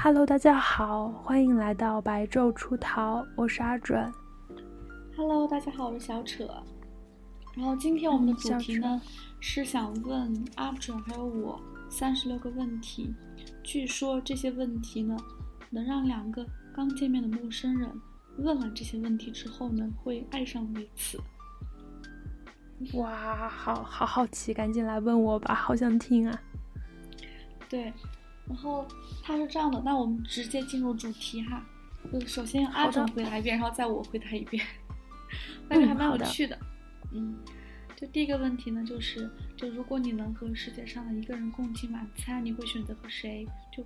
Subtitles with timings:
[0.00, 4.12] Hello，大家好，欢迎来到白昼出逃，我是阿准。
[5.16, 6.48] Hello，大家好，我是小扯。
[7.56, 9.02] 然后今天我们的主题呢、
[9.40, 13.12] 是想问阿准还有我三十六个问题。
[13.64, 15.16] 据说这些问题呢，
[15.68, 17.90] 能让两个刚见面的陌生人
[18.36, 21.20] 问完这些问题之后呢，会爱上彼此。
[22.94, 26.40] 哇，好好好奇，赶紧来问我吧，好想听啊。
[27.68, 27.92] 对，
[28.48, 28.86] 然后
[29.22, 31.64] 他是这样的，那我们直接进入主题哈。
[32.12, 34.64] 就首先阿准回答一遍，然后再我回答一遍，
[35.68, 36.58] 感觉还蛮有趣的。
[37.12, 37.36] 嗯，
[37.96, 43.46] 就第一个问题呢，就是就如果你能和世界上的一个人共进晚餐，你会选择和谁？
[43.76, 43.84] 就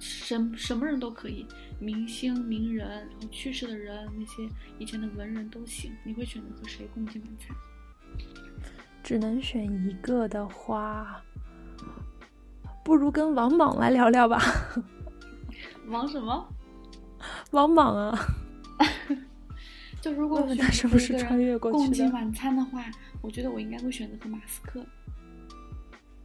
[0.00, 1.46] 什什么人都可以，
[1.78, 5.92] 明星、名人，然后去世的人，那些以前的文人都行。
[6.04, 7.56] 你会选择和谁共进晚餐？
[9.02, 11.22] 只能选一个的话，
[12.84, 14.40] 不如跟王莽来聊聊吧。
[15.88, 16.46] 王什么？
[17.52, 18.18] 王莽啊！
[20.00, 22.84] 就如果问问他是不是穿越过去的共进晚餐的话，
[23.22, 24.84] 我觉得我应该会选择和马斯克。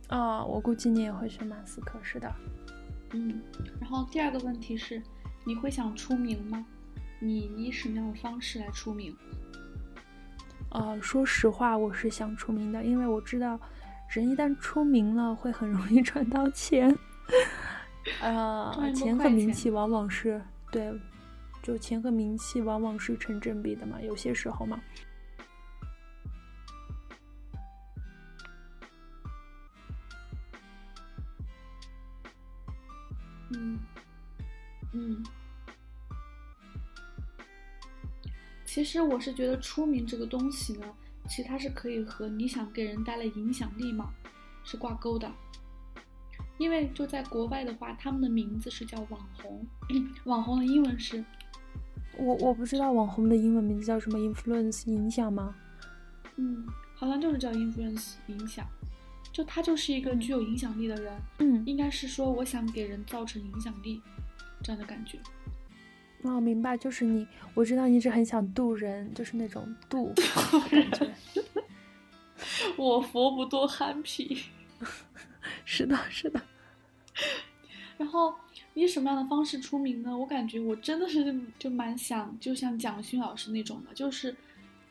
[0.10, 2.34] 哦，我估计你也会选马斯克，是的。
[3.12, 3.42] 嗯，
[3.80, 5.02] 然后第二个问题是，
[5.46, 6.66] 你会想出名吗？
[7.20, 9.16] 你以什么样的方式来出名？
[10.72, 13.60] 呃，说实话，我是想出名的，因为我知道，
[14.10, 16.98] 人一旦出名了，会很容易 赚到钱。
[18.22, 20.92] 呃，钱和名气往往是对，
[21.62, 24.82] 就钱和名气往往是成正比的嘛，有些时候嘛。
[33.52, 33.80] 嗯
[34.94, 35.24] 嗯，
[38.66, 40.88] 其实我是觉得出名这个东西呢，
[41.30, 44.10] 其实它是可以和你想给人带来影响力嘛，
[44.64, 45.32] 是挂钩的。
[46.58, 49.66] 因为就在国外的话，他们的名字是叫网红，
[50.26, 51.24] 网红的英文是，
[52.18, 55.56] 我我不知道网红的英文名字叫什么，influence 影响吗？
[56.36, 58.68] 嗯，好像就是叫 influence 影响，
[59.32, 64.02] 就他就是一个具有影响力的人，嗯，应该是说我想给人造成影响力，
[64.62, 65.18] 这样的感觉。
[66.24, 70.14] 哦，明白，就是你，我知道你一直很想渡人，就是那种渡
[70.70, 71.10] 感觉。
[72.78, 74.44] 我佛不渡憨皮。
[75.66, 76.42] 是的，是的。
[77.98, 78.34] 然后
[78.74, 80.18] 以什么样的方式出名呢？
[80.18, 84.36] 我感觉我真的是就蛮想，就像蒋勋老师那种的，就是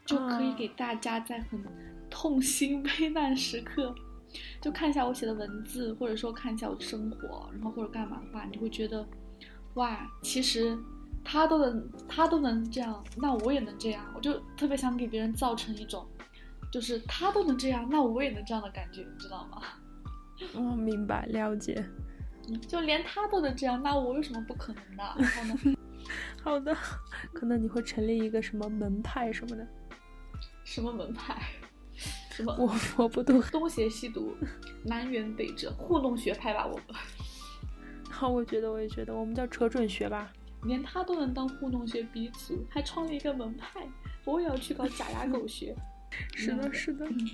[0.05, 1.63] 就可以给大家在很
[2.11, 3.95] 痛心悲难时刻，
[4.61, 9.07] 就看一下我写的文字，或者说看一下我的生活，然后或者干嘛的话，你会觉得，
[9.75, 10.79] 哇，其实
[11.31, 14.03] 他都能，他都能这样，那我也能这样。
[14.17, 16.07] 我就特别想给别人造成一种，
[16.73, 19.61] 就是他都能这样，那我也能这样的感觉，你知道吗？
[20.55, 21.85] 嗯，明白了解。
[22.67, 25.05] 就连他都能这样，那我有什么不可能的？
[25.19, 25.77] 然后呢？
[26.43, 26.75] 好的，
[27.35, 29.69] 可能你会成立一个什么门派什么的。
[30.65, 31.43] 什么门派？
[32.31, 32.57] 什么？
[32.59, 33.39] 我我不懂。
[33.53, 34.35] 东邪西毒，
[34.83, 36.85] 南辕北辙，糊弄学派吧，我们。
[38.11, 40.33] 好，我觉得我也觉得，我们叫扯准学吧。
[40.65, 43.87] 连他都能当糊弄学鼻祖，还创立一个门派，
[44.25, 45.75] 我也要去搞假牙狗学。
[46.35, 47.07] 是的，是的。
[47.07, 47.29] 嗯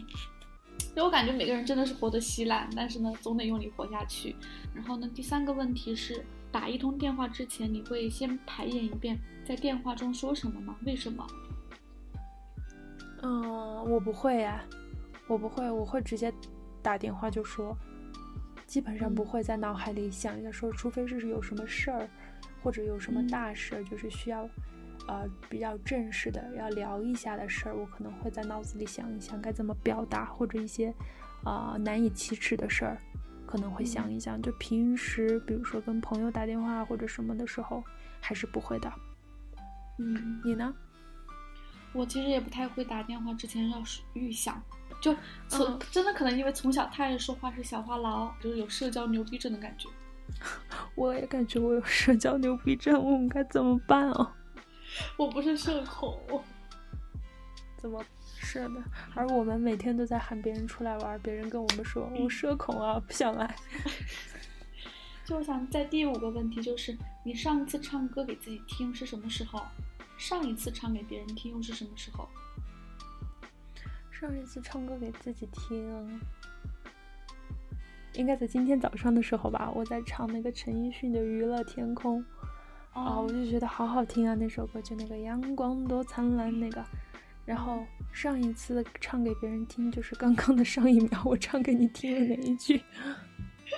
[0.91, 4.35] 因为我感觉每个人真的是活得稀烂，但是呢，总得用力活下去。
[4.73, 10.77] 然后呢，第三个问题是，打一通电话之前，你会先排演一遍在电话中说什么吗？
[10.85, 11.27] 为什么？
[13.23, 14.65] 嗯，我不会呀，
[15.27, 16.33] 我不会，我会直接
[16.83, 17.77] 打电话就说，
[18.67, 22.09] 基本上不会在脑海里想一下说，除非是有什么事儿，
[22.65, 24.49] 或者有什么大事，就是需要。
[25.07, 30.89] 呃，比较正式的要聊一下的事儿，我可能会在脑子里想一想该怎么表达，或者一些
[31.43, 32.99] 啊、呃、难以启齿的事儿，
[33.47, 34.41] 可能会想一想。
[34.41, 37.85] 就平时比如说跟朋友打电话或者什么的时候，
[38.19, 38.91] 还是不会的。
[39.99, 40.75] 嗯，你呢？
[41.93, 43.83] 我其实也不太会打电话之前要
[44.15, 44.63] 预想，
[45.03, 45.15] 就
[45.49, 49.87] 从、嗯、真的可能因为从小太爱说话是小话痨，就是有社交牛逼症的感觉。
[50.95, 54.33] 我也感觉我有社交牛逼症，我们该怎么办哦？
[55.17, 56.43] 我不是社恐，
[57.77, 58.05] 怎么
[58.39, 58.83] 是的？
[59.15, 63.57] 而我们每天都在喊别人出来玩，别人跟我们说我社恐啊，不想来。
[65.25, 69.63] 就我想在第五个问题就是，你上一次唱歌给自己听是什么时候？
[70.17, 72.29] 上一次唱给别人听又是什么时候？
[74.11, 76.21] 上一次唱歌给自己听，
[78.15, 79.71] 应该在今天早上的时候吧。
[79.75, 82.21] 我在唱那个陈奕迅的《娱乐天空》。
[82.93, 86.85] 啊、哦，我就觉得好好听啊，那首歌就那个阳光多灿烂那个，
[87.45, 92.81] 然后上一次唱给别人听就是刚刚的上一秒我唱给你听的那一句。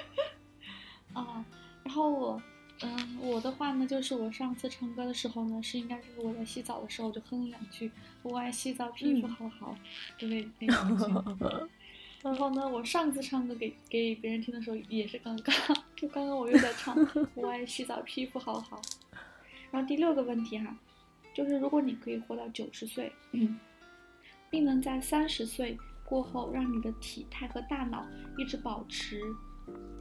[1.14, 1.42] 啊，
[1.82, 2.42] 然后我
[2.82, 7.90] 嗯，我的话呢，就是我上次唱歌的时候呢，是应该是我在洗澡的时候就哼了两句
[8.22, 9.74] “我爱洗澡，皮肤好好”
[10.20, 11.04] 的那那两句。
[12.26, 15.54] 然后呢，我上次唱歌给给别人听的时候也是刚刚，
[15.94, 16.96] 就刚刚我又在唱
[17.36, 18.82] “我爱洗澡，皮肤好好”。
[19.70, 20.76] 然后第六个问题哈，
[21.32, 23.12] 就是如果你可以活到九十岁，
[24.50, 28.04] 并能在三十岁过后让你的体态和大脑
[28.36, 29.20] 一直保持。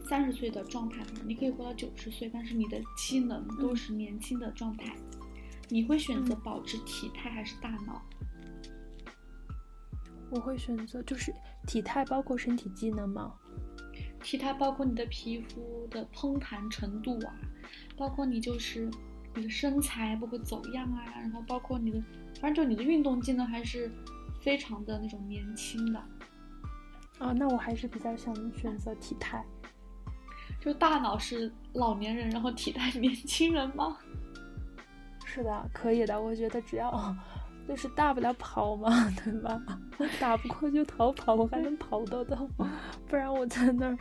[0.08, 4.96] 三十岁的状态，你可以活到九十岁，但是你的机能都是年轻的状态。
[5.70, 8.02] 你会选择保持体态还是大脑？
[10.36, 11.34] 我会选择，就是
[11.66, 13.34] 体态包括身体机能吗？
[14.22, 17.34] 体态包括你的皮肤的膨弹程度啊，
[17.96, 18.90] 包括你就是
[19.34, 22.04] 你的身材包括走样啊，然后包括你的，
[22.42, 23.90] 反正就你的运动技能还是
[24.42, 26.00] 非常的那种年轻的。
[27.20, 29.46] 啊，那我还是比较想选择体态。
[30.60, 33.98] 就大脑是老年人，然后体态 年轻人吗？
[35.24, 36.20] 是的，可以的。
[36.20, 36.90] 我觉得只要
[37.68, 38.90] 就是大不了跑嘛，
[39.24, 39.62] 对吧？
[40.20, 42.50] 打不过就逃跑，我还能跑得动，
[43.08, 43.98] 不然我在那儿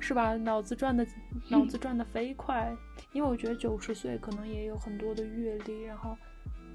[0.00, 0.36] 是吧？
[0.36, 1.06] 脑子转的
[1.48, 2.74] 脑子转的飞快。
[3.12, 6.16] 因为我觉得九十岁可能也有很多的阅历，然后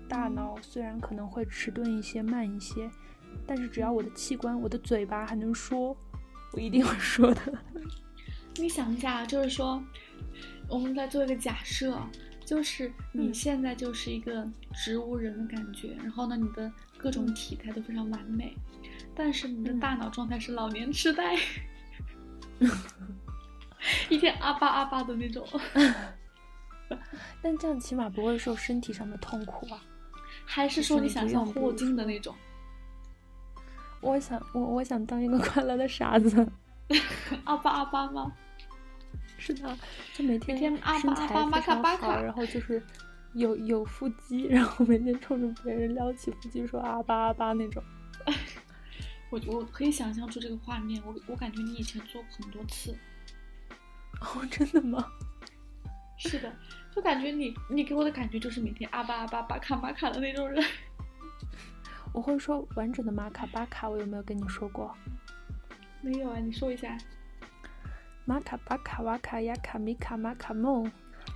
[0.08, 2.90] 大脑虽然可能会迟钝一些、慢一些，
[3.46, 5.96] 但是只要我的器官、我的嘴巴还能说，
[6.54, 7.42] 我一定会说的。
[8.56, 9.84] 你想一下，就是说，
[10.70, 11.98] 我们再做一个假设，
[12.50, 14.44] 就是你现在就是一个
[14.74, 18.58] 植物人的感觉，然后呢，你的各种体态都非常完美，
[19.14, 21.38] 但是你的大脑状态是老年痴呆，
[24.10, 25.48] 一天阿巴阿巴的那种。
[27.40, 29.80] 但这样起码不会受身体上的痛苦啊。
[30.44, 32.36] 还是说你想像霍金的那种？
[34.02, 36.52] 我想，我我想当一个 快乐的傻子。
[37.44, 38.32] 阿巴阿巴吗？
[39.40, 39.78] 是的，
[40.14, 42.84] 就每天身材非常好，然后就是
[43.34, 47.82] 有有腹肌， 然后每天冲着别人撩起腹肌说阿巴阿巴那种。
[49.32, 52.96] 我我可以想象出这个画面，我我感觉你以前做过很多次。
[54.22, 55.06] 哦， 真的吗？
[56.18, 56.54] 是的，
[56.94, 60.62] 就感觉你你给我的感觉就是每天阿巴阿巴巴卡巴卡的那种人。
[62.12, 64.94] 我会说完整的玛卡巴卡，我有没有跟你说过？
[66.02, 66.98] 没有啊，你说一下。
[68.30, 70.92] 玛卡巴卡瓦卡雅卡米卡玛卡梦，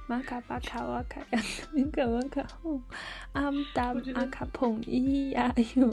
[0.08, 2.84] 玛卡巴卡瓦卡雅卡米卡玛卡梦，
[3.32, 5.92] 阿姆达阿卡碰咿呀哟，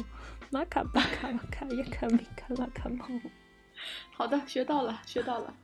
[0.50, 3.18] 玛卡巴卡瓦卡雅卡米卡玛卡梦。
[4.12, 5.54] 好的，学到了，学到了。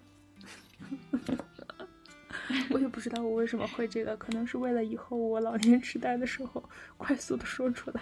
[2.71, 6.65] 我也不知道我为什么会这个，可能是为了以后我老年痴呆的时候
[6.97, 8.01] 快速的说出来。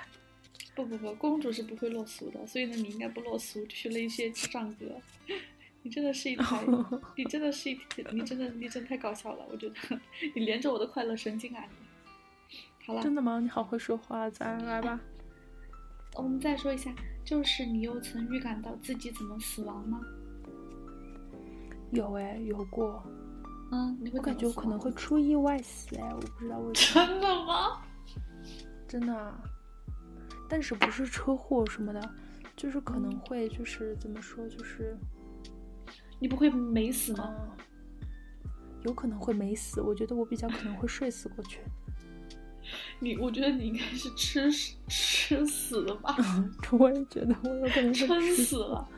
[0.77, 4.87] 不不不，公主是不会落俗的，所以呢，你应该不落俗，学了一些智障歌。
[5.85, 6.65] 你真的是一台，
[7.15, 7.79] 你真的是一，
[8.11, 9.75] 你真的，你真的太搞笑了，我觉得
[10.35, 12.57] 你连着我的快乐神经啊你。
[12.87, 13.39] 好了，真的吗？
[13.39, 14.99] 你好会说话，咱来吧。
[16.17, 16.91] 我们再说一下，
[17.23, 20.01] 就是你有曾预感到自己怎么死亡吗？
[21.93, 23.03] 有哎，有过。
[23.71, 27.07] 嗯，我感觉我可能会出意外死哎，我不知道为什么。
[27.07, 27.83] 真的吗？
[28.89, 29.39] 真的啊，
[30.49, 32.15] 但是不是车祸什么的，
[32.57, 34.97] 就是可能会就是怎么说就是。
[36.25, 37.37] 你不会没死吗？
[38.83, 41.61] 有可能会没死，我觉得我比较可能会睡死过去。
[42.99, 44.51] 你，我觉得你应该是吃
[44.89, 46.17] 吃死的吧？
[46.73, 48.89] 我也觉得我有可能会撑死了，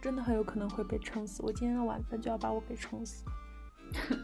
[0.00, 1.42] 真的很有可能会被撑死。
[1.42, 3.24] 我今天的晚饭就要把我给撑死。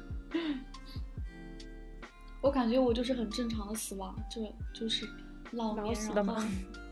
[2.40, 4.40] 我感觉我就是很正常的死亡，这
[4.72, 5.04] 就是
[5.52, 6.42] 老年然后。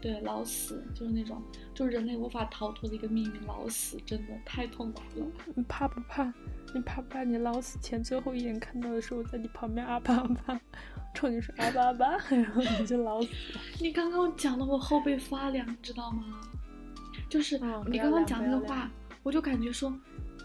[0.00, 1.42] 对，老死就是那种，
[1.74, 5.26] 就是人类无法逃脱的一个命运，老死真的太痛苦了。
[5.54, 6.32] 你怕不怕？
[6.72, 7.22] 你怕不怕？
[7.22, 10.58] 你老死前最后一眼看到的是我，在你旁边阿巴阿巴，
[11.14, 13.60] 冲你说阿巴阿巴， 然后你就老死了。
[13.78, 16.40] 你刚刚讲的我后背发凉，你知道吗？
[17.28, 18.90] 就是你刚刚讲那个话，
[19.22, 19.92] 我就感觉说，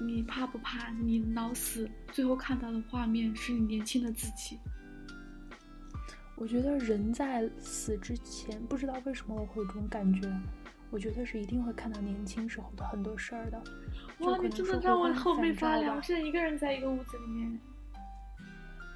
[0.02, 0.90] 你怕不怕？
[1.02, 4.60] 你老死最后看到的画面是你年轻的自己。
[6.38, 10.30] 我觉得人在死之前，不知道为什么我会有这种感觉，
[10.90, 13.64] 我觉得是一定会看到年轻时候的很多事儿的。
[14.20, 16.02] 哇，你真的让我后背发凉！
[16.04, 17.60] 现在一个人在一个屋子里面，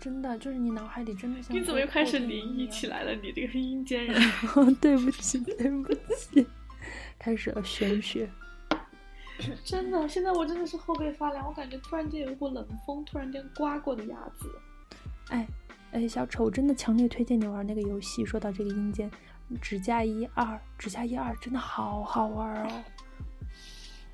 [0.01, 1.55] 真的就是你脑海里真的像……
[1.55, 3.15] 你怎么又开始灵异起来了？
[3.15, 4.21] 你这个阴间人！
[4.81, 6.45] 对不起，对不起，
[7.17, 8.29] 开始了玄学。
[9.63, 14.51] 真的，现在我真的是后背发凉，我感觉突然间有一股冷风突然间刮过的样子。
[15.29, 15.47] 哎。
[15.91, 18.23] 哎，小丑，我真的强烈推荐你玩那个游戏。
[18.25, 19.09] 说到这个阴间，
[19.61, 22.83] 指甲一二，指甲一二真的好好玩哦。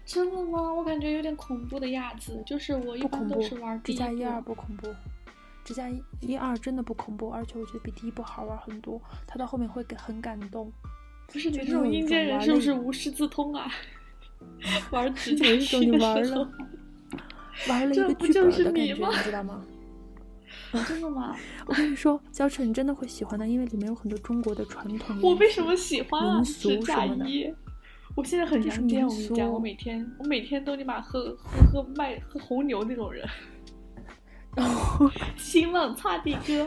[0.06, 0.74] 真的吗？
[0.74, 2.42] 我感觉有点恐怖的样子。
[2.46, 4.94] 就是我一般都是玩指甲一二不恐怖，
[5.64, 5.90] 指甲
[6.22, 9.02] 一二真的不恐怖，而且我觉得比第一部好玩很多。
[9.28, 10.72] 它到后面会给很感动。
[11.28, 13.70] 不是你这种阴间人是不是无师自通啊？
[14.92, 16.52] 玩指甲有一种你玩了，
[17.68, 19.66] 玩了一个剧本的感觉，你知道吗？
[20.84, 21.36] 真的吗？
[21.68, 25.18] 我跟你说，娇晨你真的会喜欢的，因为里面有很多中国的传统。
[25.22, 26.42] 我为什么喜欢啊？
[26.44, 27.54] 指甲衣。
[28.16, 33.28] 我现在很阳间，我跟你讲，我每天我每天都你妈喝喝喝麦喝红牛那种人。
[34.56, 36.66] 然 后新浪擦地哥，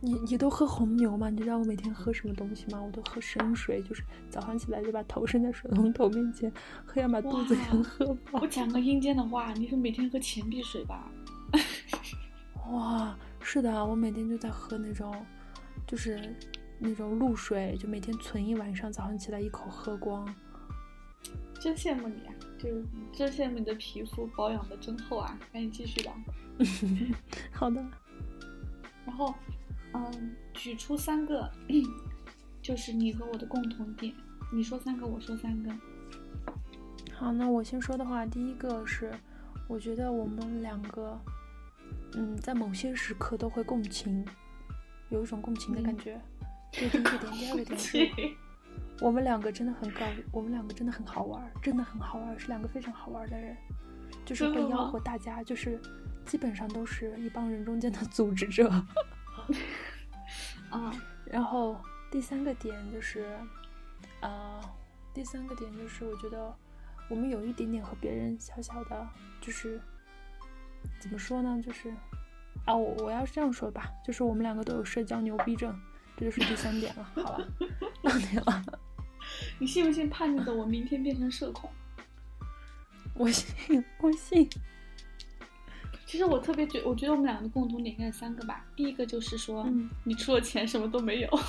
[0.00, 1.28] 你你都喝红牛吗？
[1.28, 2.80] 你知道我每天喝什么东西吗？
[2.82, 6.50] 我都喝生水，就是早上起来就把头伸在水龙头面前
[6.86, 8.40] 喝，要把肚子先喝饱。
[8.40, 11.10] 我讲个阴间的话，你是每天喝钱币水吧？
[12.70, 15.14] 哇，是的，我每天就在喝那种，
[15.86, 16.34] 就是
[16.78, 20.32] 那种露水，就每天存一晚上，早上起来一口喝光。
[21.60, 22.34] 真羡慕你啊！
[22.58, 22.68] 就
[23.12, 25.38] 真羡慕你的皮肤保养的真厚啊！
[25.52, 26.12] 赶紧继续吧。
[27.52, 27.84] 好的。
[29.04, 29.34] 然后，
[29.92, 31.48] 嗯，举出三个，
[32.62, 34.12] 就是你和我的共同点。
[34.52, 35.70] 你说三个，我说三个。
[37.14, 39.12] 好，那我先说的话，第一个是，
[39.68, 41.20] 我觉得我们两个。
[42.14, 44.24] 嗯，在某些时刻都会共情，
[45.08, 46.20] 有一种共情的感觉。
[46.70, 48.10] 这第一个点，第二个点是，
[49.00, 50.00] 我们两个真的很高，
[50.30, 53.56] 我们两个真的很好玩，真的很好玩，是两个非常好玩的人，
[54.24, 55.80] 就是会吆喝大家，就是
[56.26, 58.68] 基本上都是一帮人中间的组织者。
[60.70, 60.92] 啊，
[61.26, 61.76] 然后
[62.10, 63.26] 第三个点就是，
[64.20, 64.60] 啊，
[65.14, 66.54] 第三个点就是我觉得
[67.08, 69.08] 我们有一点点和别人小小的，
[69.40, 69.80] 就是。
[71.00, 71.60] 怎么说呢？
[71.64, 71.92] 就是，
[72.64, 75.78] 啊，我我要是这样说吧，就是我们两个都有社交牛逼症，
[76.16, 77.10] 这就是第三点了。
[77.16, 77.44] 好吧，
[78.02, 78.64] 到你了。
[79.58, 81.70] 你信不信叛逆的我明天变成社恐？
[83.14, 84.48] 我信，我信。
[86.06, 88.64] 其实我特别觉，我觉得我们两个的共同点应该是三个吧。
[88.76, 89.66] 第一个就是说，
[90.04, 91.40] 你除了钱什么都没有。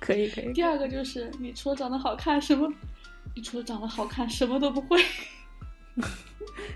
[0.00, 0.52] 可以可以。
[0.52, 2.68] 第二个就是你除了长得好看什么，
[3.36, 5.00] 你除了长得好看什么都不会。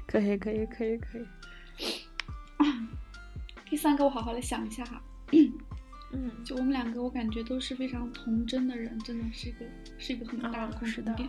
[0.06, 1.26] 可以可以可以可以。
[3.66, 5.02] 第三个，我好好的想一下哈。
[6.12, 9.64] 嗯， 就我们两个，我感觉都是非常童真的人，真的是一个
[9.98, 11.28] 是一个很大的共同点。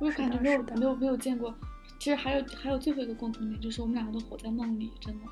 [0.00, 1.54] 我感觉没有没有没有见过。
[1.98, 5.26] 其实还有还有最后一个共同点，就是我们两个都活在梦里，真的。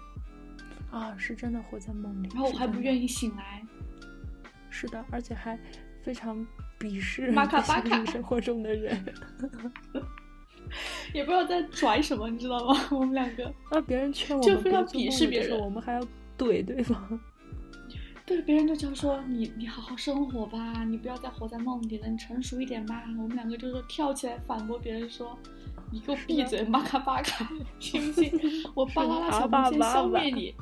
[0.90, 2.28] 啊，是真的活在梦里。
[2.34, 3.64] 然后我还不愿意醒来。
[4.68, 5.58] 是的，而且还
[6.02, 6.46] 非常
[6.78, 9.02] 鄙视马卡巴卡生活中的人。
[11.14, 12.74] 也不知道在拽什么，你知道吗？
[12.90, 16.00] 我们两个啊，别人劝我就非常鄙视别人，我们还要
[16.36, 17.20] 怼对方。
[18.26, 23.02] 对，别人就讲说你你好好生活吧，你不要再活在梦里了，你成熟一点吧。
[23.16, 25.38] 我们两个就是跳起来反驳别人说，
[25.90, 27.48] 你给我闭嘴，马卡巴卡，
[27.80, 28.30] 信不信
[28.74, 30.54] 我巴啦啦小魔仙消灭你？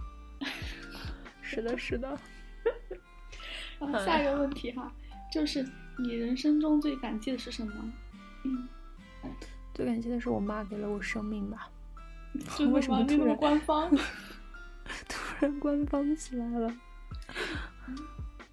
[1.42, 2.16] 是的，是的。
[3.80, 4.92] 然后下一个问题哈，
[5.32, 5.66] 就是
[5.98, 7.72] 你人生中最感激的是什么？
[8.44, 8.68] 嗯。
[9.76, 11.68] 最感谢的是我妈给了我生命吧？
[12.72, 13.90] 为什么突然官方？
[15.06, 16.74] 突然官方起来了？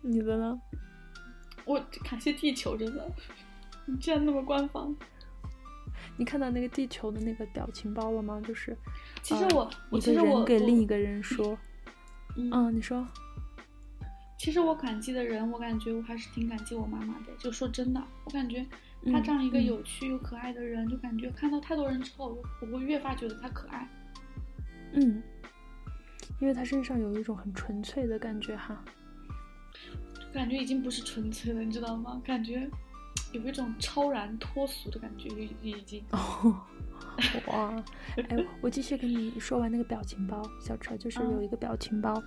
[0.02, 0.62] 你的呢？
[1.64, 3.10] 我感谢地球，真的，
[3.86, 4.94] 你居然那么官方。
[6.18, 8.42] 你看到那个地球的那个表情包了吗？
[8.46, 8.76] 就是，
[9.22, 11.58] 其实我，其实我给另一个人说，
[12.36, 13.08] 嗯，你说。
[14.38, 17.34] 其实我感激的人，我感觉我还是挺感激我妈妈的。
[17.40, 18.66] 就说真的，我感觉。
[19.12, 23.88] 他这样一个有趣又可爱的人，就感觉看到太多人之后，我会越发觉得他可爱。
[24.94, 25.22] 嗯，
[26.40, 28.84] 因为他身上有一种很纯粹的感觉哈，
[30.34, 32.22] 感觉已经不是纯粹了，你知道吗？
[32.24, 32.70] 感觉
[33.34, 36.04] 有一种超然脱俗的感觉，已已经。
[37.48, 37.84] 哇，
[38.30, 42.24] 哎，我继续跟你说完那个表情包，小车就是有一个表情包，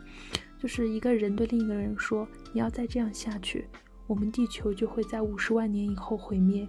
[0.59, 3.67] 就是一个人对另一个人说：“你要再这样下去。”
[4.07, 6.67] 我们地球就会在五十万年以后毁灭，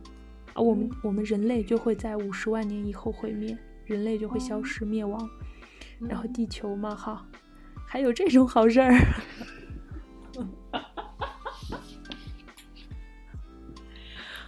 [0.54, 5.30] 啊，我们我们人类就会在五十万年以后毁灭，人类就会消失灭亡，
[6.00, 7.26] 然后地球嘛，哈，
[7.86, 8.92] 还有这种好事儿，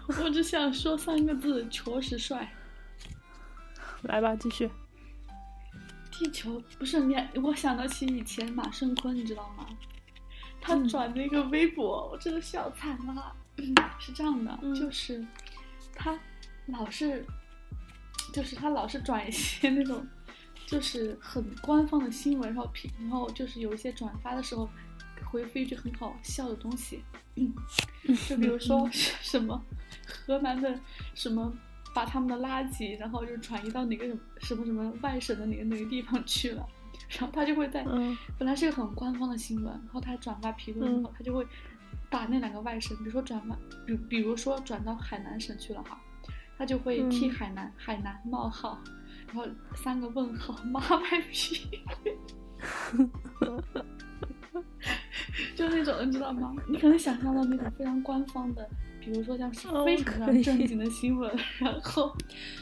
[0.23, 2.51] 我只想说三个字：确实帅。
[4.01, 4.69] 来吧，继续。
[6.11, 9.67] 地球不是你，我想到起以前马胜坤，你知道吗？
[10.61, 13.35] 他转那个微博，我真的笑惨了。
[13.99, 15.25] 是这样的，就是
[15.93, 16.17] 他
[16.67, 17.25] 老是，
[18.33, 20.07] 就是他老是转一些那种，
[20.65, 24.69] 就是很官方的新闻，然后评，然后就是有一些转发的时候，
[25.25, 27.03] 回复一句很好笑的东西。
[28.27, 29.61] 就比如说什么
[30.05, 30.79] 河南的
[31.13, 31.51] 什么
[31.93, 34.05] 把他们的垃圾，然后就转移到哪个
[34.39, 36.65] 什么什么外省的哪个哪个地方去了，
[37.09, 37.83] 然后他就会在，
[38.37, 41.45] 本来是一个很官方的新闻，然后他转发评论之后，他就会
[42.09, 45.99] 把那两个外省，比如说转发，比比如说转到海南省去了哈，
[46.57, 48.79] 他就会替海南海南冒号，
[49.27, 51.67] 然后三个问号，妈卖批，
[55.55, 56.53] 就那种你知道吗？
[56.67, 58.69] 你可能想象到那种非常官方的。
[59.01, 62.13] 比如说像是非常非常正经的新闻，然后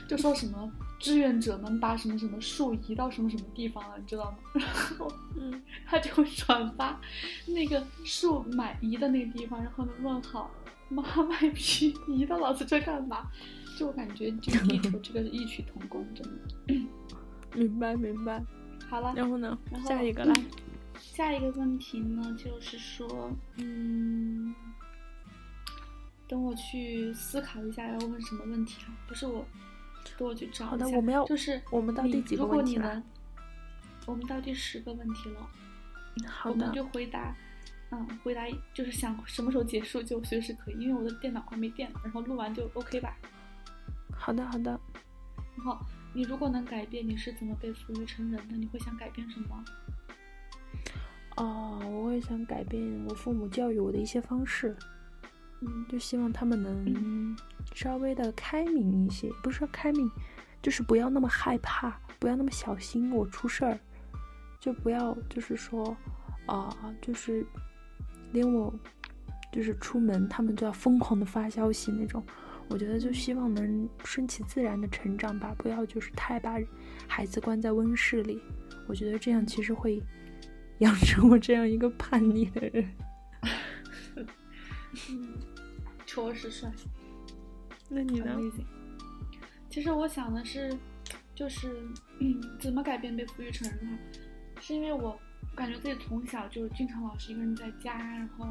[0.07, 4.37] 就说什么志愿者们把什么什么树移到什么什么地方了，你知道吗？
[4.53, 6.99] 然后，嗯， 他就会转发
[7.45, 10.49] 那个树买移的那个地方，然后呢问好，
[10.89, 13.27] 妈卖批移到老子这干嘛？
[13.77, 16.87] 就我感觉这个地图这个是异曲同工，真的。
[17.53, 18.43] 明白明白。
[18.89, 19.57] 好了，然后呢？
[19.71, 20.33] 然后下一个来。
[20.99, 24.55] 下一个问题呢，就是说，嗯。
[26.27, 28.91] 等我去思考一下要问什么问题啊？
[29.07, 29.45] 不是我，
[30.17, 30.71] 等我去找一下。
[30.71, 33.01] 好的，我们要就是我们到第几个问题了？
[34.05, 35.49] 我们到第十个问题了。
[36.27, 36.55] 好的。
[36.55, 37.35] 我们就回答，
[37.91, 43.15] 嗯，回答就是想什么时候结束就随时可以，因为我的电脑快没电了，然后录完就 OK 吧。
[44.11, 44.79] 好的，好的。
[45.55, 45.77] 然后
[46.13, 49.63] 你如果能改变你是怎么被赋予成人的，你会想改变什么？
[51.35, 54.75] 哦，我会想改变我父母教育我的一些方式。
[55.61, 57.35] 嗯，就希望他们能
[57.73, 60.09] 稍微的开明一些，不是说开明，
[60.61, 63.79] 就是不要那么害怕，不要那么小心我出事儿，
[64.59, 65.95] 就不要就是说，
[66.45, 67.45] 啊，就是
[68.31, 68.73] 连我
[69.51, 72.23] 就是出门他们都要疯狂的发消息那种。
[72.69, 76.57] 我觉得就希望能顺其自然的成长吧，不要就是太把
[77.07, 78.41] 孩子关在温室里。
[78.87, 80.03] 我觉得这样其实会
[80.79, 82.85] 养成我这样一个叛逆的人。
[85.09, 85.33] 嗯，
[86.05, 86.71] 确实帅。
[87.89, 88.37] 那你呢？
[89.69, 90.75] 其实我想的是，
[91.35, 91.87] 就是
[92.19, 93.97] 嗯， 怎么改变被赋予成人呢？
[94.59, 95.17] 是因为我
[95.55, 98.47] 感觉自己从小就经常老是一个人在家，然后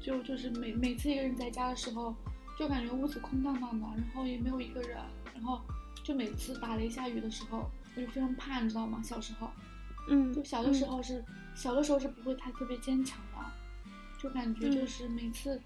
[0.00, 2.14] 就就是每每次一个人在家的时候，
[2.58, 4.98] 就感觉屋子空荡荡的，然后也没有一个人，
[5.34, 5.60] 然后
[6.02, 9.00] 就每次打雷下雨的时候，我就非常怕，你知道吗？
[9.02, 9.50] 小时候，
[10.08, 11.24] 嗯，就小的时候是
[11.54, 13.38] 小的时候是不会太特别坚强的。
[14.18, 15.60] 就感觉就是每次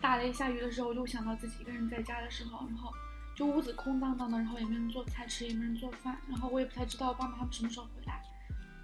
[0.00, 2.92] 大雷下雨的时候，我就想到自己一个人在家的时候，然后
[3.34, 8.20] 就屋子空荡荡的，然后也没人做菜吃，也没人做饭，然后我也不太知道爸妈他们什么时候回来，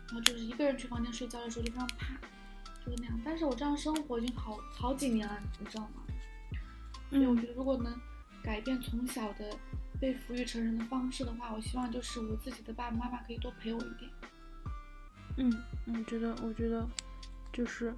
[0.06, 2.14] 然后就是一个人去房间睡觉的时候就非常怕，
[2.84, 3.20] 就是那样。
[3.24, 6.02] 但是我这样生活已经好好几年了，你知道吗？
[7.10, 7.92] 所以我觉得如果能
[8.42, 9.56] 改变从小的
[10.00, 14.10] 被抚育成人的方式的话，我希望就是我自己的爸爸妈妈可以多陪我一点。
[15.38, 15.52] 嗯，
[15.86, 16.88] 我觉得，我觉得
[17.52, 17.92] 就是。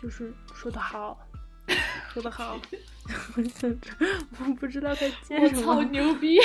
[0.00, 1.18] 就是说的好，
[2.08, 2.58] 说的好，
[3.36, 5.74] 我 不知道该接什么。
[5.74, 6.38] 我操牛逼！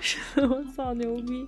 [0.00, 1.46] 是我操牛逼！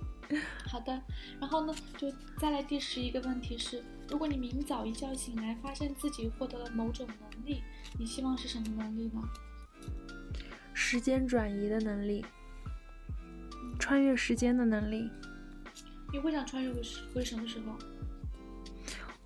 [0.65, 1.01] 好的，
[1.39, 7.61] 然后呢，就再来第十一个问题是：如果你明早一觉醒来，发现自己获得了某种能力，
[7.99, 9.21] 你希望是什么能力呢？
[10.73, 12.25] 时间转移的能力，
[13.77, 15.11] 穿越时间的能力。
[16.11, 16.81] 你会想穿越回
[17.13, 17.77] 回什么时候？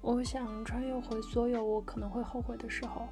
[0.02, 3.08] 我想穿越回所有我可能会后悔的时候，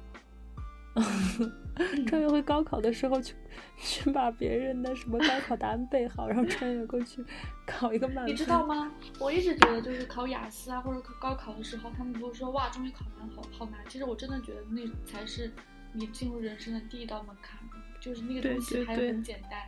[2.06, 3.34] 穿越回高考的时候，去
[3.78, 7.24] 去把别人的什么高考答案背好，然后穿越过去
[7.66, 8.26] 考一个满分。
[8.26, 8.90] 你知道吗？
[9.20, 13.80] 我一直觉得，就是考雅思啊，或者考高考的时候，他们都说哇，终于考完，好好难。
[13.88, 15.52] 其实我真的觉得那才是
[15.92, 17.60] 你进入人生的第一道门槛，
[18.00, 19.60] 就是那个东西还很简单。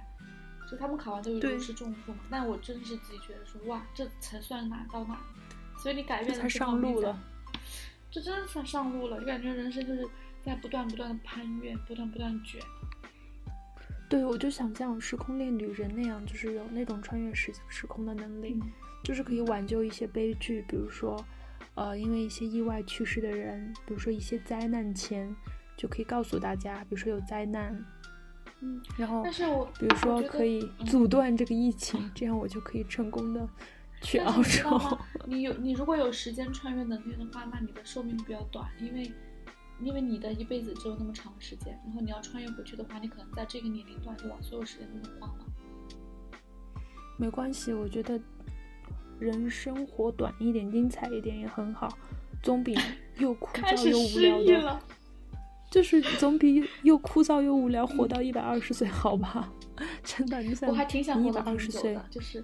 [0.70, 5.20] 就他们考完都有如释重负嘛，但我真是自己觉得说哇，这才算难到哪。
[5.81, 7.19] 所以你改变才上路了，
[8.11, 9.19] 这真的算上路了。
[9.19, 10.07] 就感觉人生就是
[10.43, 12.61] 在不断不断的攀越，不断不断卷。
[14.09, 18.61] 对，我就想像时空恋旅人那样，就是有那种穿越时时空的能力，
[19.03, 21.25] 就是可以挽救一些悲剧，比如说，
[21.77, 25.35] 呃，因为一些意外去世的人，比如说一些灾难前
[25.77, 27.83] 就可以告诉大家，比如说有灾难，
[28.61, 33.49] 嗯，然后，但是我比如说可以阻断这个疫情，这样我就可以成功的。
[34.00, 39.12] 去澳洲，你有你如果有时间穿越能力的话，那你的寿命比较短，因为
[39.80, 45.44] 因为你的一辈子只有那么长的时间，然后你要穿越回去的话，你可能在这个年龄段就把所有时间都用光了。
[47.18, 48.18] 没关系，我觉得
[49.18, 51.88] 人生活短一点，精彩一点也很好，
[52.42, 52.74] 总比
[53.18, 54.80] 又枯燥又无聊的，
[55.70, 59.52] 就是总比又枯燥又无聊活到一百二十岁好吧？
[60.02, 62.42] 真的，你想，我还挺想一百二十岁，就是。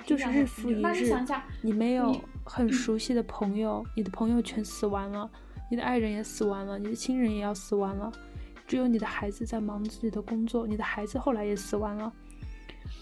[0.00, 1.14] 就是日复一日，
[1.60, 5.30] 你没有很熟悉的朋友，你的朋友全死完了，
[5.70, 8.10] 你的爱人也死完了，你的亲人也要死完了，
[8.66, 12.12] 只有你的孩子在忙自己的工作，你的孩子后来也死完了，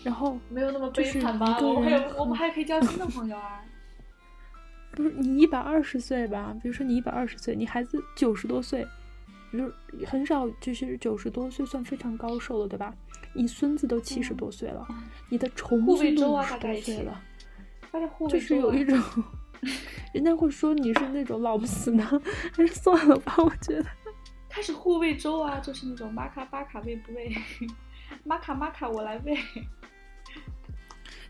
[0.05, 1.47] 然后没有那么悲就是惨吧？
[1.57, 3.63] 一个我们还有人我们还可以交新的朋友啊。
[4.93, 6.53] 不是你一百二十岁吧？
[6.61, 8.85] 比如说你一百二十岁，你孩子九十多岁，
[9.53, 12.95] 就是很少就是九十多岁算非常高寿了，对吧？
[13.35, 14.87] 你孙子都七十多岁了，
[15.29, 17.23] 你的重孙都周啊五十多岁了，
[18.29, 19.01] 就是有一种，
[20.15, 22.05] 人家会说你是那种老不死的，
[22.53, 23.35] 还是算了吧？
[23.39, 23.87] 我觉得。
[24.49, 27.33] 开始互喂粥啊，就是那种玛卡巴卡喂不喂，
[28.25, 29.39] 玛卡玛卡我来喂。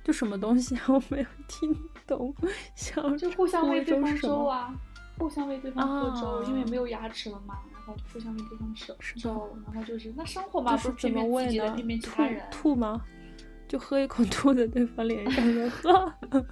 [0.02, 0.84] 就什么东西啊？
[0.88, 2.34] 我没有听懂，
[2.74, 4.74] 想就互相喂喂对方粥啊，
[5.18, 7.58] 互相喂对方喝粥，啊因为没有牙齿了嘛，
[8.12, 12.70] 互相给对方吃是的粥，然后就是那生活嘛，不是怎么喂骗骗自己的，呢吐。
[12.70, 13.04] 吐吗？
[13.68, 16.46] 就喝一口吐在对方脸上，说喝。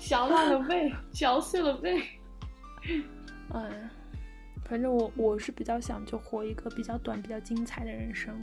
[0.00, 2.02] 嚼烂了胃，嚼碎了胃。
[3.52, 3.90] 哎，
[4.64, 8.38] 反正我我是比较想就活一个比较短、比较精彩的人生。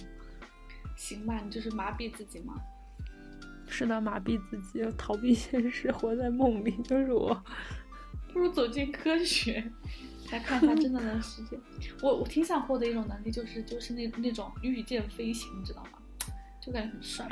[0.96, 2.56] 行吧，你就是麻痹自己嘛。
[3.68, 7.42] 是的，麻痹自己，逃避现实，活在梦里，就是我。
[8.34, 9.72] 不如走进科学，
[10.32, 11.60] 来看一下真的能实现。
[12.02, 16.00] 我我挺想获得一种能力，就是就是那那种御剑飞行，你知道吗？
[16.62, 17.28] 就感觉很帅。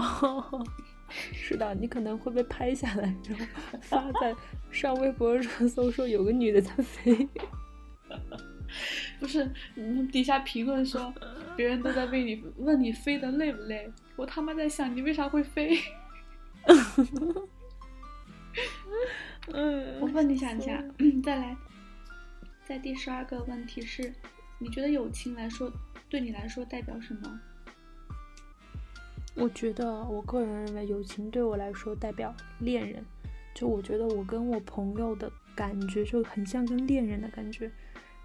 [1.10, 3.46] 是的，你可能会被拍下来，然后
[3.82, 4.36] 发在
[4.72, 7.28] 上微博热搜，说有个女的在飞。
[9.20, 11.14] 不是，嗯底下评论说，
[11.56, 15.78] 别人都在为你问你飞的累不累，我他妈在想你为啥会飞？
[19.54, 20.84] 嗯，我问你想一下，
[21.24, 21.56] 再来，
[22.68, 24.14] 在第十二个问题是，
[24.60, 25.72] 你觉得友情来说，
[26.10, 27.40] 对你来说代表什么？
[29.36, 33.02] 我觉得，我个人认为，友情对我来说代表恋人。
[33.56, 37.72] 就我觉得，我跟我朋友的感觉就很像跟恋人的感觉。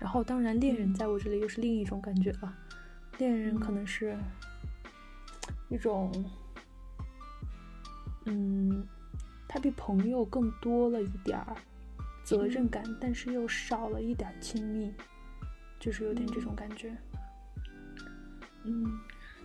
[0.00, 2.52] 然后，当然，恋人在我这里又是另一种感觉了。
[3.18, 4.18] 恋人可能是
[5.68, 6.11] 一种，
[8.24, 8.85] 嗯，
[9.46, 11.57] 他比朋友更多了一点儿
[12.24, 14.92] 责任感，但是又少了一点亲密，
[15.78, 16.96] 就是有点这种感觉。
[18.64, 18.85] 嗯，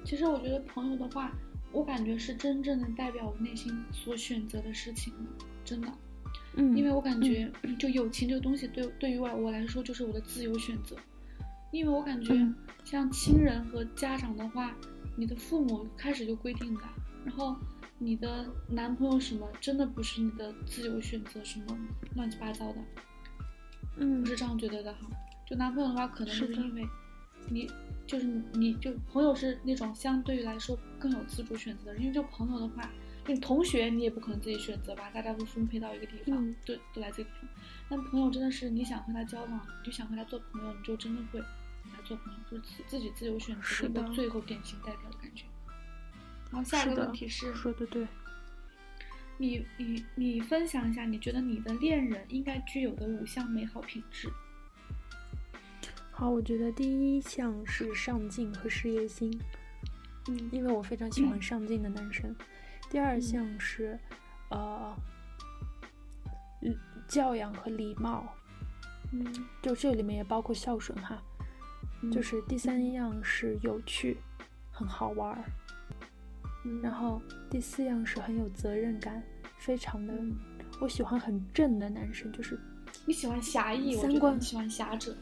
[0.04, 1.32] 其实我觉得朋友的话，
[1.72, 5.14] 我感觉是真正的代表我内心所选择的事情，
[5.66, 5.88] 真的。
[6.56, 10.96] 嗯，因为我感觉， 就友情这个东西对对于我我来说就是我的自由选择，
[11.72, 12.56] 因为我感觉嗯。
[12.84, 14.74] 像亲人和家长的话，
[15.18, 16.82] 你的父母开始就规定的，
[17.26, 17.54] 然后
[18.00, 21.78] 你的男朋友什么真的不是你的自由选择，什么
[22.16, 22.80] 乱七八糟的，
[23.98, 25.00] 嗯不是这样觉得的哈。
[25.46, 26.88] 就男朋友的话，可能是的就是因为
[27.50, 27.72] 你
[28.06, 32.90] 就是你你就朋友是那种相对于来说更有自主选择的，因为就朋友的话。
[33.30, 37.50] 你同学你也不可能自己选择吧，大家都分配到一个地方，嗯对，都来这个地方。
[37.90, 41.48] 但朋友真的是你想和他交往，你就想和他做朋友，你就真的会和
[41.94, 45.44] 他做朋友，就是自自己自由选择的的一个最后典型代表的感觉。
[46.52, 48.08] 然后下一个问题是，说的对。
[49.38, 54.32] 你你你分享一下，你觉得你的恋人应该具有的五项美好品质？
[56.12, 59.32] 好，我觉得第一项是上进和事业心，
[60.28, 62.36] 嗯因为我非常喜欢上进的男生。
[62.90, 64.00] 第二项是，
[64.50, 64.96] 呃，
[66.64, 66.76] 嗯
[67.08, 68.34] 教养和礼貌，
[69.12, 69.24] 嗯
[69.62, 71.22] 就这里面也包括孝顺哈。
[72.12, 74.18] 就是第三样是有趣，
[74.72, 75.44] 很好玩儿。
[76.68, 76.82] 嗯。
[76.82, 79.24] 然后第四样是很有责任感，
[79.58, 80.36] 非常的，嗯。
[80.80, 82.60] 我喜欢很正的男生，就是
[83.06, 85.16] 你喜欢侠义，三观喜欢侠者。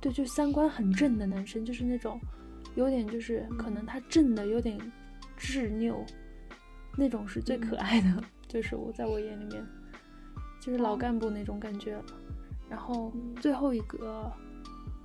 [0.00, 2.20] 对，就三观很正的男生，就是那种
[2.74, 4.78] 有点就是可能他正的有点
[5.36, 6.04] 执拗，
[6.96, 9.64] 那种是最可爱的，就是我在我眼里面，
[10.60, 12.04] 就是老哦干部那种感觉了。
[12.68, 13.34] 然后嗯。
[13.36, 14.30] 最后一个，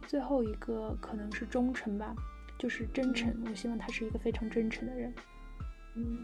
[0.06, 2.14] 最后一个可能是忠诚吧，
[2.58, 3.30] 就是真诚。
[3.32, 5.14] 嗯我希望他是一个非常真诚的人。
[5.96, 6.18] 嗯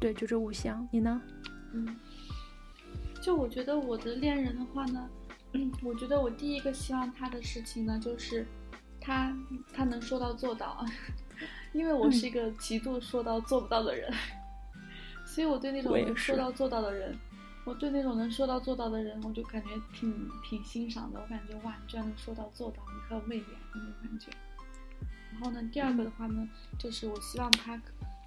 [0.00, 1.20] 对，就这五项，你呢？
[1.72, 1.96] 嗯，
[3.22, 5.08] 就我觉得我的恋人的话呢，
[5.52, 8.46] 嗯，我觉得我第一个希望他的事情呢，就是
[9.00, 9.34] 他
[9.72, 10.84] 他能说到做到，
[11.72, 14.12] 因为我是一个极度说到做不到的人，
[15.24, 17.16] 所以我对那种能说到做到的人，
[17.64, 21.20] 我对那种能说到做到的人，我就感觉挺挺欣赏的。
[21.20, 24.30] 我感觉哇，你居然能说到做到，你很有魅力啊，那种感觉。
[25.34, 27.80] 然后呢，第二个的话呢，就是我希望他，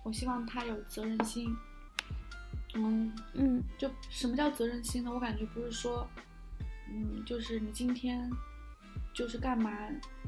[0.04, 1.56] 我希望他有责任心。
[2.76, 5.12] 嗯，嗯就什么叫责任心呢？
[5.12, 6.08] 我感觉不是说，
[6.92, 8.30] 嗯，就是你今天
[9.14, 9.72] 就是干嘛，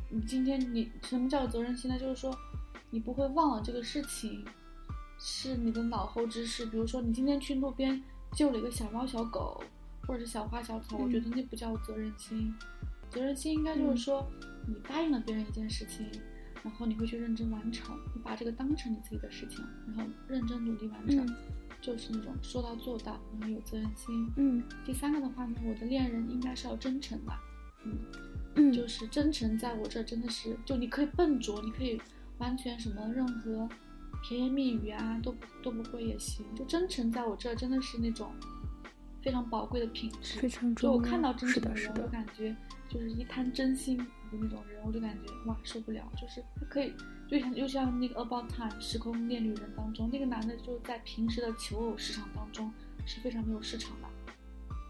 [0.10, 2.00] 你今天你什么叫责任心呢？
[2.00, 2.36] 就是说
[2.90, 4.44] 你不会忘了这个事情，
[5.20, 6.66] 是你的脑后之事。
[6.66, 9.62] 比如说你今天去路边救了一个小猫小狗，
[10.08, 12.56] 或者是小花小草，我觉得那不叫责任心。
[13.12, 14.26] 责任心应该就是说，
[14.68, 16.10] 你答应了别人一件事情，
[16.64, 21.36] 然后你会去认真完成，你把这个当成你自己的事情，然后认真努力完成，嗯
[21.82, 24.30] 就是那种说到做到，然后有责任心。
[24.36, 27.32] 嗯第三个的话呢，我的恋人应该是要真诚的，
[27.86, 27.98] 嗯，
[28.56, 32.02] 嗯，就是真诚在我这真的是，就你可以笨拙，你可以
[32.38, 33.70] 完全什么任何
[34.22, 38.30] 甜言蜜语啊都都不会也行，就真诚在我这真的是那种
[39.22, 40.38] 非常宝贵的品质。
[40.40, 41.00] 非常就我。
[41.00, 42.54] 看到真诚的，诚人，我感觉
[42.90, 46.94] 就是一滩真心的那种人，我就感觉哇受不了，就是他可以
[47.28, 52.72] 就像就像那个《About Time》时空恋旅人当中，那个男的就在平时的求偶市场当中
[53.06, 54.08] 是非常没有市场的，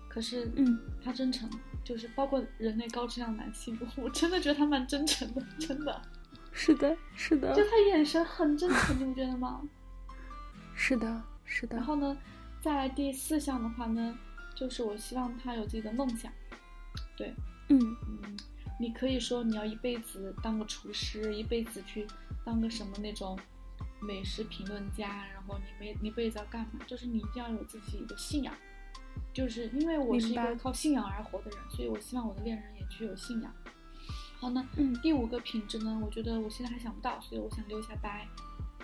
[0.09, 1.49] 可是嗯，他真诚，
[1.83, 6.01] 就是包括人类高质量男性， 我真的觉得他蛮真诚的，真的，
[6.51, 7.53] 是的，是的。
[7.55, 9.61] 就，他眼神很真诚，你不觉得吗？
[10.75, 11.85] 是的，是的然。
[11.85, 12.17] 后呢，
[12.61, 14.17] 再来第四项的话呢，
[14.55, 16.31] 就是我希望他有自己的梦想，
[17.17, 17.33] 对，
[17.67, 17.79] 嗯。
[17.79, 18.37] 嗯，
[18.79, 22.07] 你可以说你要一辈子当个厨师，一辈子去
[22.45, 23.37] 当个什么那种
[24.01, 26.79] 美食评论家，然后你没你一辈子要干嘛？
[26.87, 28.53] 就是你一定要有自己的信仰。
[29.33, 33.53] 就是因为我是一个靠信仰而活的人，所以我希望我的恋人也具有信仰。
[34.37, 38.25] 好呢，嗯第五个品质呢，我觉得我现在还想不到，所以我想留下白，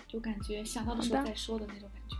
[0.06, 2.15] 就感觉想到的时候再说的那种感觉。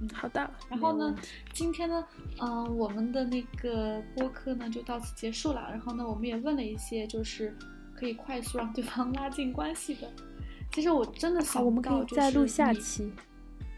[0.00, 0.50] 嗯，好的。
[0.68, 1.14] 然后呢
[1.52, 2.04] 今天呢，
[2.40, 5.68] 嗯、我们的那个播客呢就到此结束了。
[5.70, 7.56] 然后呢，我们也问了一些就是
[7.94, 10.10] 可以快速让对方拉近关系的。
[10.72, 12.80] 其实我真的，想不到，就是以再录下你。
[12.80, 13.12] 期。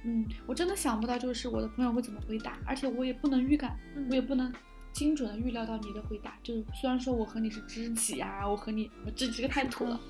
[0.05, 3.77] 嗯，我真的想不到，就是我的朋友会怎么回答，而且我也不能预感，
[4.09, 4.51] 我也不能
[4.93, 6.39] 精准的预料到你的回答。
[6.43, 10.01] 就是虽然说我和你是知己啊，我和你，我这这个太土了。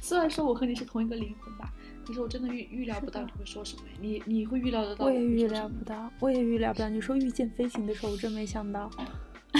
[0.00, 1.72] 虽然说我和你是同一个灵魂吧，
[2.06, 3.82] 可是我真的预预料不到你会说什么。
[4.00, 5.06] 你你会预料得到？
[5.06, 5.84] 我也预料不。
[5.84, 6.88] 到，我也预料不到。
[6.88, 8.90] 你说御剑飞行的时候，我真没想到，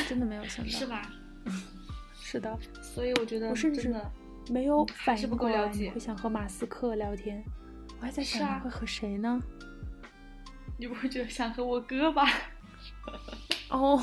[0.08, 0.70] 真的没有想 到。
[0.70, 0.86] 是？
[0.86, 1.10] 吧？
[2.20, 3.94] 是的， 所以我觉得我甚至
[4.50, 7.42] 没有反应过来你会想和马斯克聊天。
[8.00, 9.40] 我还在想会和谁呢？
[10.76, 12.26] 你不会觉得想和我哥吧？
[13.76, 14.00] 哦，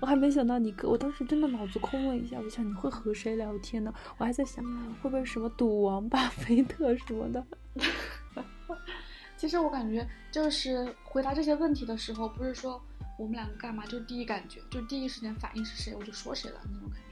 [0.00, 3.94] 我还没想到你哥，我当时真的脑子空了一下，我想你会和谁聊天呢？
[4.18, 7.44] 我还在想嗯会不会什么赌王巴菲特什么的。
[9.36, 12.80] 其实我感觉就是回答这些问题的时候，不是说
[13.16, 17.04] 我们两个干嘛，就是第一感觉，就是第一时间反应是谁，我就说谁了那种感觉。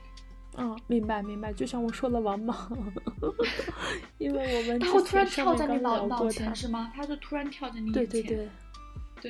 [0.59, 2.57] 嗯，明白明白，就像我说了王莽，
[4.19, 6.29] 因为我们他会突然跳在你脑脑。
[6.29, 6.91] 前是吗？
[6.95, 8.23] 他就突然跳在你对眼前。
[8.23, 8.49] 对对，对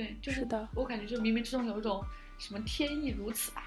[0.04, 2.02] 对就是是的我感觉就冥冥之中有一种
[2.42, 3.62] 什么天意如此吧。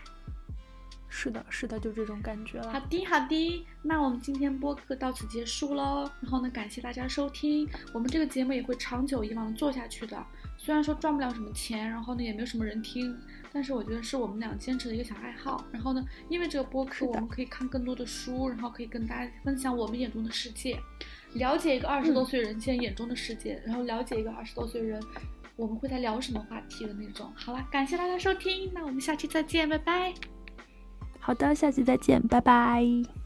[1.08, 2.74] 是的，是的，就这种感觉了。
[2.74, 6.12] 好的，好的，那我们今天播客到此结束喽。
[6.20, 10.22] 然后呢，感谢大家收听，我们这个节目也会长久以往的做下去的。
[10.58, 13.18] 虽然说赚不了什么钱，然后呢也没有什么人听，
[13.54, 15.64] 但是我觉得是我们俩坚持的一个小爱好。
[15.72, 20.78] 然后呢，因为这个播客，我们可以看更多的书，然后可以跟大家分享我们眼中的世界，
[21.36, 25.02] 了解一个二十多嗯岁人现在眼中的世界，然后了解一个二十多岁人
[25.56, 27.32] 我们会在聊什么话题的那种。
[27.36, 30.14] 好了，感谢大家收听，那我们下期再见，拜拜。
[31.20, 33.25] 好的，下期再见，拜拜。